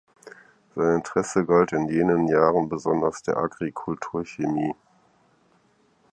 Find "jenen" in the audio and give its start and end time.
1.87-2.27